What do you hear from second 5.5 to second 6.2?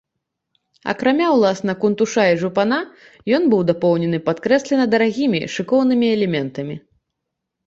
шыкоўнымі